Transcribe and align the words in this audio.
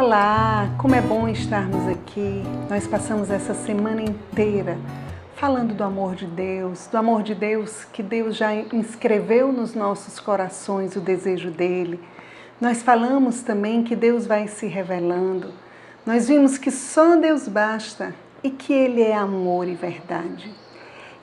Olá, 0.00 0.72
como 0.78 0.94
é 0.94 1.00
bom 1.00 1.28
estarmos 1.28 1.88
aqui. 1.88 2.44
Nós 2.70 2.86
passamos 2.86 3.32
essa 3.32 3.52
semana 3.52 4.00
inteira 4.00 4.78
falando 5.34 5.74
do 5.74 5.82
amor 5.82 6.14
de 6.14 6.24
Deus, 6.24 6.86
do 6.86 6.96
amor 6.96 7.24
de 7.24 7.34
Deus 7.34 7.82
que 7.82 8.00
Deus 8.00 8.36
já 8.36 8.54
inscreveu 8.54 9.52
nos 9.52 9.74
nossos 9.74 10.20
corações 10.20 10.94
o 10.94 11.00
desejo 11.00 11.50
dele. 11.50 11.98
Nós 12.60 12.80
falamos 12.80 13.42
também 13.42 13.82
que 13.82 13.96
Deus 13.96 14.24
vai 14.24 14.46
se 14.46 14.68
revelando. 14.68 15.52
Nós 16.06 16.28
vimos 16.28 16.56
que 16.56 16.70
só 16.70 17.16
Deus 17.16 17.48
basta 17.48 18.14
e 18.40 18.50
que 18.50 18.72
Ele 18.72 19.02
é 19.02 19.16
amor 19.16 19.66
e 19.66 19.74
verdade. 19.74 20.48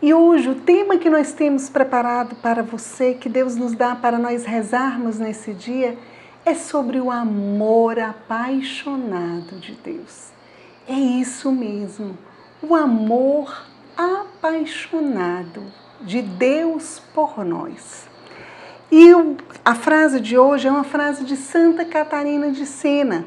E 0.01 0.13
hoje 0.13 0.49
o 0.49 0.55
tema 0.55 0.97
que 0.97 1.09
nós 1.09 1.31
temos 1.31 1.69
preparado 1.69 2.35
para 2.35 2.61
você, 2.61 3.13
que 3.13 3.29
Deus 3.29 3.55
nos 3.55 3.73
dá 3.73 3.95
para 3.95 4.19
nós 4.19 4.43
rezarmos 4.43 5.17
nesse 5.17 5.53
dia, 5.53 5.91
é 5.91 6.14
sobre 6.53 6.99
o 6.99 7.09
amor 7.09 7.97
apaixonado 7.97 9.59
de 9.59 9.73
Deus. 9.73 10.29
É 10.87 10.93
isso 10.93 11.51
mesmo, 11.51 12.15
o 12.61 12.75
amor 12.75 13.65
apaixonado 13.97 15.63
de 16.01 16.21
Deus 16.21 17.01
por 17.13 17.43
nós. 17.43 18.07
E 18.91 19.09
a 19.63 19.73
frase 19.73 20.19
de 20.19 20.37
hoje 20.37 20.67
é 20.67 20.71
uma 20.71 20.83
frase 20.83 21.23
de 21.23 21.35
Santa 21.35 21.83
Catarina 21.83 22.51
de 22.51 22.65
Sena, 22.65 23.25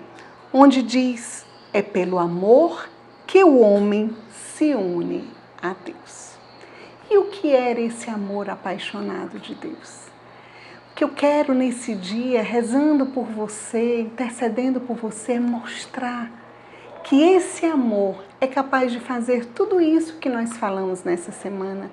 onde 0.52 0.82
diz: 0.82 1.44
É 1.72 1.82
pelo 1.82 2.19
amor 2.19 2.88
que 3.27 3.42
o 3.42 3.58
homem 3.58 4.16
se 4.56 4.74
une 4.74 5.28
a 5.60 5.74
Deus. 5.84 6.38
E 7.10 7.19
o 7.19 7.24
que 7.24 7.52
era 7.52 7.80
esse 7.80 8.08
amor 8.08 8.48
apaixonado 8.48 9.38
de 9.38 9.55
Deus? 9.55 10.08
Que 10.98 11.04
eu 11.04 11.10
quero 11.10 11.54
nesse 11.54 11.94
dia, 11.94 12.42
rezando 12.42 13.06
por 13.06 13.24
você, 13.24 14.00
intercedendo 14.00 14.80
por 14.80 14.96
você, 14.96 15.38
mostrar 15.38 16.28
que 17.05 17.22
esse 17.22 17.64
amor 17.64 18.24
é 18.40 18.48
capaz 18.48 18.90
de 18.90 18.98
fazer 18.98 19.44
tudo 19.44 19.80
isso 19.80 20.18
que 20.18 20.28
nós 20.28 20.56
falamos 20.56 21.05
nessa 21.05 21.30
semana, 21.30 21.88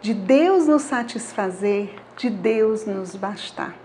de 0.00 0.12
Deus 0.12 0.66
nos 0.66 0.82
satisfazer, 0.82 1.94
de 2.16 2.28
Deus 2.28 2.84
nos 2.84 3.14
bastar. 3.14 3.76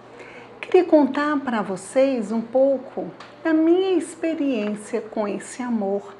Queria 0.59 0.85
contar 0.85 1.39
para 1.41 1.61
vocês 1.61 2.31
um 2.31 2.41
pouco 2.41 3.11
da 3.43 3.53
minha 3.53 3.95
experiência 3.95 5.01
com 5.01 5.27
esse 5.27 5.61
amor, 5.61 6.15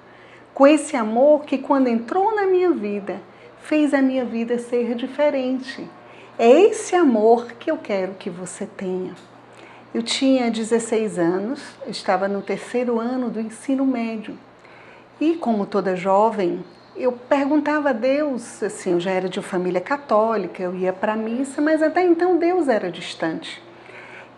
com 0.54 0.68
esse 0.68 0.96
amor 0.96 1.44
que 1.44 1.58
quando 1.58 1.88
entrou 1.88 2.36
na 2.36 2.46
minha 2.46 2.70
vida, 2.70 3.20
fez 3.64 3.96
a 3.96 4.02
minha 4.04 4.24
vida 4.24 4.60
ser 4.60 4.94
diferente 4.94 5.90
é 6.38 6.50
esse 6.50 6.96
amor 6.96 7.54
que 7.54 7.70
eu 7.70 7.78
quero 7.78 8.14
que 8.16 8.30
você 8.30 8.66
tenha. 8.66 9.14
Eu 9.94 10.02
tinha 10.02 10.50
16 10.50 11.20
anos, 11.20 11.62
estava 11.88 12.28
no 12.28 12.42
terceiro 12.42 13.00
ano 13.00 13.30
do 13.30 13.40
ensino 13.40 13.86
médio. 13.86 14.36
E 15.22 15.36
como 15.36 15.68
toda 15.68 15.96
jovem, 15.96 16.66
eu 16.98 17.12
perguntava 17.12 17.92
a 17.92 17.94
Deus, 17.94 18.64
assim, 18.64 18.94
eu 18.94 19.00
já 19.00 19.12
era 19.12 19.30
de 19.30 19.38
uma 19.38 19.46
família 19.46 19.80
católica, 19.80 20.64
eu 20.64 20.76
ia 20.76 20.92
para 20.92 21.14
a 21.14 21.16
missa, 21.16 21.62
mas 21.62 21.84
até 21.84 22.04
então 22.04 22.38
Deus 22.38 22.68
era 22.68 22.92
distante. 22.92 23.62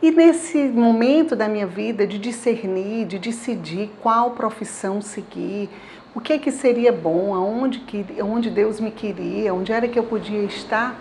E 0.02 0.12
nesse 0.12 0.58
momento 0.58 1.36
da 1.36 1.48
minha 1.48 1.66
vida 1.66 2.06
de 2.06 2.20
discernir, 2.20 3.06
de 3.06 3.18
decidir 3.18 3.90
qual 4.02 4.32
profissão 4.32 5.02
seguir, 5.02 5.70
o 6.14 6.20
que 6.20 6.38
que 6.38 6.52
seria 6.52 6.92
bom, 6.92 7.34
aonde 7.34 7.80
que, 7.80 8.06
onde 8.22 8.50
Deus 8.50 8.82
me 8.82 8.92
queria, 8.92 9.54
onde 9.54 9.72
era 9.72 9.88
que 9.88 9.98
eu 9.98 10.04
podia 10.04 10.44
estar, 10.44 11.00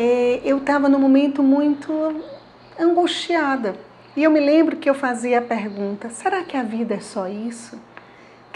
é, 0.00 0.40
eu 0.44 0.58
estava 0.58 0.88
num 0.88 1.00
momento 1.00 1.42
muito 1.42 2.22
angustiada. 2.78 3.74
E 4.16 4.22
eu 4.22 4.30
me 4.30 4.38
lembro 4.38 4.76
que 4.76 4.88
eu 4.88 4.94
fazia 4.94 5.40
a 5.40 5.42
pergunta: 5.42 6.08
será 6.08 6.44
que 6.44 6.56
a 6.56 6.62
vida 6.62 6.94
é 6.94 7.00
só 7.00 7.26
isso? 7.26 7.76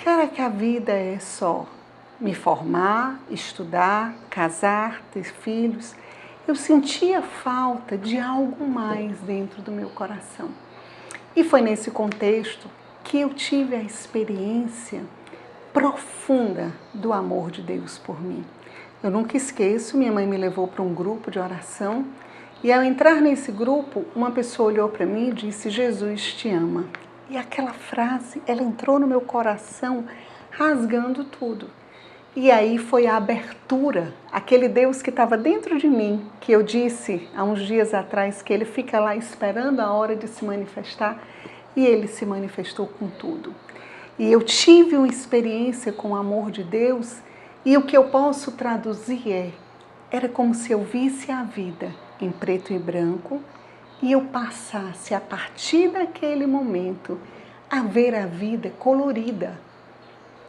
Será 0.01 0.29
que 0.29 0.41
a 0.41 0.49
vida 0.49 0.93
é 0.93 1.19
só 1.19 1.67
me 2.21 2.33
formar, 2.33 3.21
estudar, 3.29 4.15
casar, 4.31 5.03
ter 5.13 5.25
filhos? 5.25 5.97
Eu 6.47 6.55
sentia 6.55 7.21
falta 7.21 7.99
de 7.99 8.19
algo 8.19 8.65
mais 8.65 9.19
dentro 9.19 9.61
do 9.63 9.73
meu 9.73 9.91
coração. 9.91 10.49
E 11.35 11.43
foi 11.43 11.61
nesse 11.61 11.91
contexto 11.91 12.69
que 13.03 13.19
eu 13.19 13.31
tive 13.31 13.75
a 13.75 13.83
experiência 13.83 15.03
profunda 15.73 16.73
do 16.95 17.13
amor 17.13 17.51
de 17.51 17.63
Deus 17.63 17.99
por 17.99 18.23
mim. 18.23 18.45
Eu 19.03 19.11
nunca 19.11 19.37
esqueço, 19.37 19.99
minha 19.99 20.13
mãe 20.13 20.27
me 20.29 20.37
levou 20.37 20.69
para 20.69 20.81
um 20.81 20.95
grupo 20.95 21.29
de 21.29 21.37
oração 21.37 22.07
e 22.63 22.73
ao 22.73 22.85
entrar 22.85 23.21
nesse 23.21 23.51
grupo, 23.51 24.05
uma 24.15 24.31
pessoa 24.31 24.69
olhou 24.69 24.89
para 24.89 25.05
mim 25.05 25.31
e 25.31 25.33
disse: 25.33 25.69
Jesus 25.69 26.35
te 26.35 26.49
ama. 26.49 26.85
E 27.29 27.37
aquela 27.37 27.73
frase, 27.73 28.41
ela 28.47 28.63
entrou 28.63 29.01
no 29.01 29.07
meu 29.07 29.21
coração, 29.21 30.05
rasgando 30.53 31.25
tudo. 31.25 31.69
E 32.37 32.49
aí 32.49 32.79
foi 32.79 33.09
a 33.09 33.17
abertura, 33.17 34.15
aquele 34.31 34.69
Deus 34.69 35.03
que 35.03 35.11
estava 35.11 35.37
dentro 35.37 35.77
de 35.77 35.89
mim, 35.89 36.25
que 36.41 36.53
eu 36.53 36.63
disse 36.63 37.29
há 37.37 37.43
uns 37.43 37.61
dias 37.67 37.93
atrás 37.93 38.41
que 38.41 38.53
ele 38.53 38.65
fica 38.65 39.01
lá 39.01 39.17
esperando 39.17 39.81
a 39.81 39.93
hora 39.93 40.15
de 40.15 40.29
se 40.29 40.45
manifestar, 40.45 41.21
e 41.75 41.85
ele 41.85 42.07
se 42.07 42.25
manifestou 42.25 42.87
com 42.87 43.09
tudo. 43.09 43.53
E 44.17 44.31
eu 44.31 44.41
tive 44.43 44.97
uma 44.97 45.09
experiência 45.09 45.93
com 45.93 46.11
o 46.11 46.15
amor 46.15 46.53
de 46.53 46.63
Deus 46.63 47.21
e 47.65 47.77
o 47.77 47.83
que 47.83 47.97
eu 47.97 48.05
posso 48.05 48.53
traduzir 48.53 49.31
é: 49.31 49.53
era 50.11 50.29
como 50.29 50.55
se 50.55 50.73
eu 50.73 50.83
visse 50.83 51.31
a 51.31 51.43
vida 51.45 51.93
em 52.21 52.31
preto 52.31 52.73
e 52.73 52.79
branco 52.79 53.41
e 54.03 54.11
eu 54.13 54.23
passasse 54.23 55.15
a 55.15 55.21
partir 55.21 55.89
daquele 55.89 56.47
momento 56.47 57.19
a 57.71 57.83
ver 57.83 58.15
a 58.15 58.27
vida 58.27 58.71
colorida. 58.79 59.59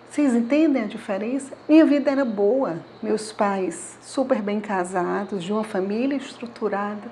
Vocês 0.09 0.33
entendem 0.33 0.83
a 0.83 0.87
diferença? 0.87 1.55
Minha 1.67 1.85
vida 1.85 2.11
era 2.11 2.25
boa, 2.25 2.79
meus 3.01 3.31
pais 3.31 3.97
super 4.01 4.41
bem 4.41 4.59
casados, 4.59 5.43
de 5.43 5.51
uma 5.51 5.63
família 5.63 6.15
estruturada, 6.15 7.09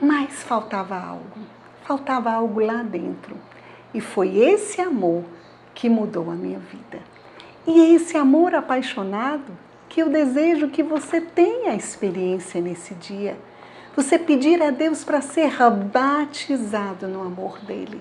mas 0.00 0.42
faltava 0.42 0.96
algo. 0.96 1.40
Faltava 1.82 2.30
algo 2.30 2.60
lá 2.60 2.82
dentro. 2.82 3.36
E 3.92 4.00
foi 4.00 4.38
esse 4.38 4.80
amor 4.80 5.24
que 5.74 5.88
mudou 5.88 6.30
a 6.30 6.34
minha 6.34 6.58
vida. 6.58 7.09
E 7.66 7.78
é 7.78 7.94
esse 7.94 8.16
amor 8.16 8.54
apaixonado 8.54 9.52
que 9.88 10.00
eu 10.00 10.08
desejo 10.08 10.68
que 10.68 10.82
você 10.82 11.20
tenha 11.20 11.74
experiência 11.74 12.60
nesse 12.60 12.94
dia. 12.94 13.36
Você 13.94 14.18
pedir 14.18 14.62
a 14.62 14.70
Deus 14.70 15.04
para 15.04 15.20
ser 15.20 15.52
batizado 15.92 17.06
no 17.06 17.22
amor 17.22 17.58
dele. 17.58 18.00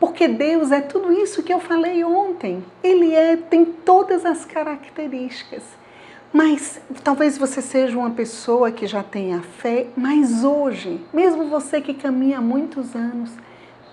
Porque 0.00 0.26
Deus 0.26 0.72
é 0.72 0.80
tudo 0.80 1.12
isso 1.12 1.42
que 1.42 1.52
eu 1.52 1.60
falei 1.60 2.02
ontem. 2.02 2.64
Ele 2.82 3.14
é, 3.14 3.36
tem 3.36 3.64
todas 3.64 4.24
as 4.24 4.44
características. 4.44 5.62
Mas 6.32 6.80
talvez 7.04 7.38
você 7.38 7.62
seja 7.62 7.96
uma 7.96 8.10
pessoa 8.10 8.72
que 8.72 8.86
já 8.86 9.02
tenha 9.02 9.40
fé, 9.40 9.86
mas 9.96 10.42
hoje, 10.42 11.00
mesmo 11.12 11.48
você 11.48 11.80
que 11.80 11.94
caminha 11.94 12.38
há 12.38 12.42
muitos 12.42 12.94
anos, 12.94 13.30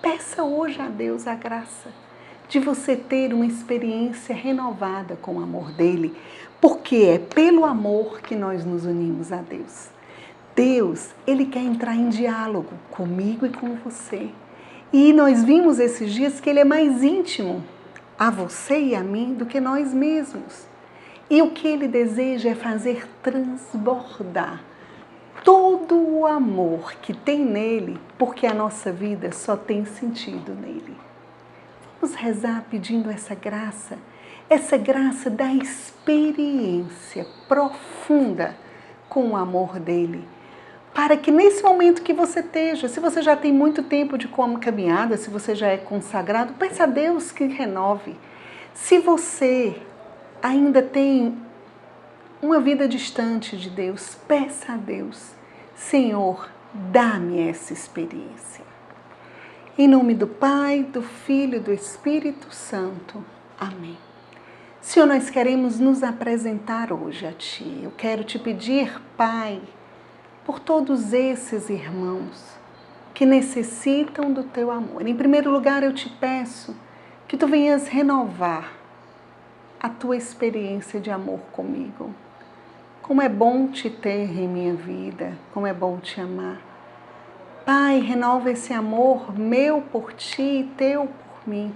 peça 0.02 0.42
hoje 0.42 0.80
a 0.80 0.88
Deus 0.88 1.26
a 1.26 1.34
graça 1.34 2.04
de 2.48 2.58
você 2.58 2.94
ter 2.96 3.32
uma 3.32 3.46
experiência 3.46 4.34
renovada 4.34 5.16
com 5.16 5.36
o 5.36 5.42
amor 5.42 5.72
dele, 5.72 6.14
porque 6.60 6.96
é 6.96 7.18
pelo 7.18 7.64
amor 7.64 8.20
que 8.20 8.34
nós 8.34 8.64
nos 8.64 8.84
unimos 8.84 9.32
a 9.32 9.38
Deus. 9.38 9.88
Deus, 10.54 11.10
ele 11.26 11.46
quer 11.46 11.62
entrar 11.62 11.96
em 11.96 12.08
diálogo 12.08 12.72
comigo 12.90 13.44
e 13.44 13.50
com 13.50 13.74
você. 13.76 14.30
E 14.92 15.12
nós 15.12 15.42
vimos 15.42 15.80
esses 15.80 16.12
dias 16.12 16.40
que 16.40 16.48
ele 16.48 16.60
é 16.60 16.64
mais 16.64 17.02
íntimo 17.02 17.64
a 18.18 18.30
você 18.30 18.80
e 18.80 18.94
a 18.94 19.02
mim 19.02 19.34
do 19.34 19.46
que 19.46 19.58
nós 19.58 19.92
mesmos. 19.92 20.66
E 21.28 21.42
o 21.42 21.50
que 21.50 21.66
ele 21.66 21.88
deseja 21.88 22.50
é 22.50 22.54
fazer 22.54 23.08
transbordar 23.22 24.62
todo 25.42 25.94
o 25.94 26.26
amor 26.26 26.94
que 27.02 27.12
tem 27.12 27.44
nele, 27.44 27.98
porque 28.16 28.46
a 28.46 28.54
nossa 28.54 28.90
vida 28.90 29.30
só 29.32 29.56
tem 29.56 29.84
sentido 29.84 30.54
nele. 30.54 30.93
Vamos 32.04 32.20
rezar 32.20 32.66
pedindo 32.70 33.10
essa 33.10 33.34
graça, 33.34 33.96
essa 34.50 34.76
graça 34.76 35.30
da 35.30 35.54
experiência 35.54 37.26
profunda 37.48 38.54
com 39.08 39.30
o 39.30 39.36
amor 39.36 39.80
dele. 39.80 40.22
Para 40.92 41.16
que 41.16 41.30
nesse 41.30 41.62
momento 41.62 42.02
que 42.02 42.12
você 42.12 42.40
esteja, 42.40 42.88
se 42.88 43.00
você 43.00 43.22
já 43.22 43.34
tem 43.34 43.54
muito 43.54 43.82
tempo 43.82 44.18
de 44.18 44.28
como 44.28 44.60
caminhada, 44.60 45.16
se 45.16 45.30
você 45.30 45.54
já 45.54 45.68
é 45.68 45.78
consagrado, 45.78 46.52
peça 46.52 46.82
a 46.82 46.86
Deus 46.86 47.32
que 47.32 47.46
renove. 47.46 48.14
Se 48.74 48.98
você 48.98 49.74
ainda 50.42 50.82
tem 50.82 51.38
uma 52.42 52.60
vida 52.60 52.86
distante 52.86 53.56
de 53.56 53.70
Deus, 53.70 54.14
peça 54.28 54.74
a 54.74 54.76
Deus, 54.76 55.30
Senhor, 55.74 56.50
dá-me 56.92 57.48
essa 57.48 57.72
experiência. 57.72 58.73
Em 59.76 59.88
nome 59.88 60.14
do 60.14 60.28
Pai, 60.28 60.84
do 60.84 61.02
Filho 61.02 61.56
e 61.56 61.58
do 61.58 61.72
Espírito 61.72 62.54
Santo. 62.54 63.24
Amém. 63.58 63.98
Senhor, 64.80 65.04
nós 65.04 65.30
queremos 65.30 65.80
nos 65.80 66.04
apresentar 66.04 66.92
hoje 66.92 67.26
a 67.26 67.32
Ti. 67.32 67.80
Eu 67.82 67.90
quero 67.90 68.22
te 68.22 68.38
pedir, 68.38 69.02
Pai, 69.16 69.60
por 70.44 70.60
todos 70.60 71.12
esses 71.12 71.68
irmãos 71.68 72.56
que 73.12 73.26
necessitam 73.26 74.32
do 74.32 74.44
Teu 74.44 74.70
amor. 74.70 75.08
Em 75.08 75.16
primeiro 75.16 75.50
lugar, 75.50 75.82
eu 75.82 75.92
te 75.92 76.08
peço 76.08 76.72
que 77.26 77.36
tu 77.36 77.48
venhas 77.48 77.88
renovar 77.88 78.74
a 79.80 79.88
tua 79.88 80.16
experiência 80.16 81.00
de 81.00 81.10
amor 81.10 81.40
comigo. 81.50 82.14
Como 83.02 83.20
é 83.20 83.28
bom 83.28 83.66
te 83.66 83.90
ter 83.90 84.30
em 84.38 84.46
minha 84.46 84.74
vida, 84.74 85.36
como 85.52 85.66
é 85.66 85.74
bom 85.74 85.98
te 85.98 86.20
amar. 86.20 86.73
Pai, 87.64 87.98
renova 87.98 88.50
esse 88.50 88.74
amor 88.74 89.34
meu 89.38 89.80
por 89.80 90.12
ti 90.12 90.42
e 90.42 90.70
teu 90.76 91.06
por 91.06 91.48
mim. 91.48 91.74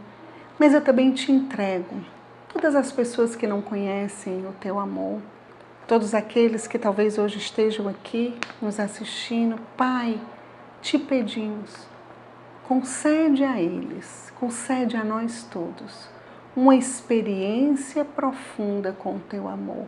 Mas 0.58 0.74
eu 0.74 0.82
também 0.84 1.12
te 1.12 1.32
entrego 1.32 2.04
todas 2.52 2.74
as 2.74 2.92
pessoas 2.92 3.34
que 3.34 3.46
não 3.46 3.62
conhecem 3.62 4.44
o 4.46 4.52
teu 4.60 4.78
amor, 4.78 5.22
todos 5.86 6.12
aqueles 6.12 6.66
que 6.66 6.78
talvez 6.78 7.16
hoje 7.16 7.38
estejam 7.38 7.88
aqui 7.88 8.36
nos 8.60 8.78
assistindo. 8.78 9.58
Pai, 9.78 10.20
te 10.82 10.98
pedimos, 10.98 11.86
concede 12.66 13.42
a 13.42 13.58
eles, 13.58 14.30
concede 14.38 14.94
a 14.94 15.02
nós 15.02 15.44
todos 15.50 16.10
uma 16.54 16.76
experiência 16.76 18.04
profunda 18.04 18.92
com 18.92 19.16
o 19.16 19.20
teu 19.20 19.48
amor, 19.48 19.86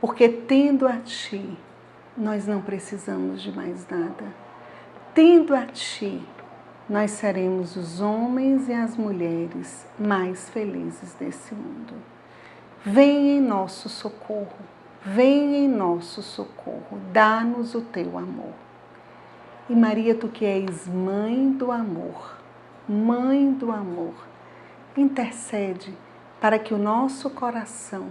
porque 0.00 0.26
tendo 0.26 0.88
a 0.88 0.96
ti, 0.98 1.44
nós 2.16 2.46
não 2.46 2.62
precisamos 2.62 3.42
de 3.42 3.52
mais 3.52 3.86
nada. 3.90 4.47
Tendo 5.20 5.52
a 5.52 5.66
ti, 5.66 6.22
nós 6.88 7.10
seremos 7.10 7.74
os 7.74 8.00
homens 8.00 8.68
e 8.68 8.72
as 8.72 8.96
mulheres 8.96 9.84
mais 9.98 10.48
felizes 10.48 11.12
desse 11.14 11.56
mundo. 11.56 11.92
Vem 12.84 13.30
em 13.30 13.40
nosso 13.40 13.88
socorro, 13.88 14.60
vem 15.04 15.56
em 15.56 15.68
nosso 15.68 16.22
socorro, 16.22 17.00
dá-nos 17.12 17.74
o 17.74 17.80
teu 17.80 18.16
amor. 18.16 18.54
E 19.68 19.74
Maria, 19.74 20.14
tu 20.14 20.28
que 20.28 20.44
és 20.44 20.86
mãe 20.86 21.50
do 21.50 21.72
amor, 21.72 22.36
mãe 22.88 23.52
do 23.52 23.72
amor, 23.72 24.14
intercede 24.96 25.92
para 26.40 26.60
que 26.60 26.72
o 26.72 26.78
nosso 26.78 27.28
coração 27.28 28.10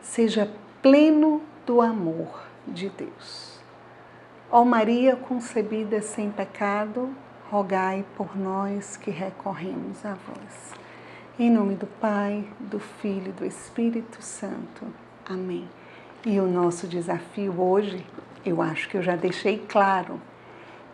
seja 0.00 0.48
pleno 0.80 1.42
do 1.66 1.80
amor 1.80 2.44
de 2.64 2.90
Deus. 2.90 3.53
Ó 4.56 4.64
Maria 4.64 5.16
concebida 5.16 6.00
sem 6.00 6.30
pecado, 6.30 7.12
rogai 7.50 8.04
por 8.16 8.38
nós 8.38 8.96
que 8.96 9.10
recorremos 9.10 10.06
a 10.06 10.14
vós. 10.14 10.72
Em 11.36 11.50
nome 11.50 11.74
do 11.74 11.88
Pai, 11.88 12.46
do 12.60 12.78
Filho 12.78 13.30
e 13.30 13.32
do 13.32 13.44
Espírito 13.44 14.22
Santo. 14.22 14.86
Amém. 15.28 15.68
E 16.24 16.38
o 16.38 16.46
nosso 16.46 16.86
desafio 16.86 17.60
hoje, 17.60 18.06
eu 18.46 18.62
acho 18.62 18.88
que 18.88 18.96
eu 18.96 19.02
já 19.02 19.16
deixei 19.16 19.58
claro, 19.58 20.22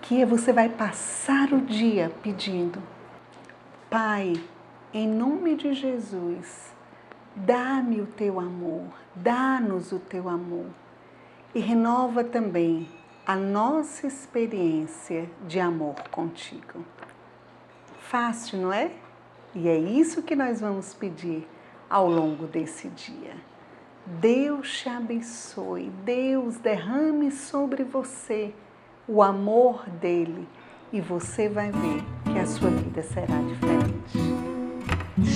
que 0.01 0.25
você 0.25 0.55
vai 0.55 0.71
passar 0.71 1.53
o 1.53 1.61
dia 1.61 2.11
pedindo: 2.23 2.83
Pai, 3.91 4.43
em 4.91 5.07
nome 5.07 5.55
de 5.55 5.75
Jesus, 5.75 6.73
dá-me 7.37 8.01
o 8.01 8.07
teu 8.07 8.41
amor, 8.41 8.87
dá-nos 9.15 9.93
o 9.93 9.99
teu 9.99 10.31
amor 10.31 10.71
e 11.55 11.61
renova 11.61 12.25
também 12.25 12.89
a 13.31 13.37
nossa 13.37 14.09
experiência 14.09 15.31
de 15.47 15.61
amor 15.61 15.95
contigo. 16.11 16.85
Fácil, 18.01 18.59
não 18.59 18.73
é? 18.73 18.91
E 19.55 19.69
é 19.69 19.79
isso 19.79 20.25
que 20.25 20.35
nós 20.35 20.61
vamos 20.61 20.95
pedir 20.95 21.47
ao 21.89 22.11
longo 22.11 22.49
desse 22.49 22.89
dia. 22.89 23.37
Deus 24.05 24.81
te 24.81 24.89
abençoe, 24.89 25.91
Deus 26.05 26.57
derrame 26.57 27.31
sobre 27.31 27.85
você 27.85 28.53
o 29.07 29.23
amor 29.23 29.89
dele 29.89 30.49
e 30.93 31.01
você 31.01 31.49
vai 31.49 31.71
ver 31.71 32.03
que 32.33 32.37
a 32.37 32.47
sua 32.47 32.71
vida 32.71 33.01
será 33.01 33.41
diferente. 33.43 34.19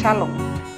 Shalom. 0.00 0.74